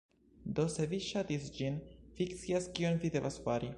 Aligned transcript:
Do 0.59 0.63
se 0.75 0.87
vi 0.93 0.99
ŝatis 1.09 1.45
ĝin, 1.59 1.77
vi 2.21 2.27
scias 2.41 2.69
kion 2.79 2.99
vi 3.05 3.13
devas 3.19 3.39
fari 3.45 3.69